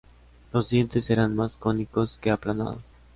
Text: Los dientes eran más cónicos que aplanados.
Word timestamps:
Los 0.51 0.71
dientes 0.71 1.11
eran 1.11 1.35
más 1.35 1.55
cónicos 1.57 2.17
que 2.19 2.31
aplanados. 2.31 2.81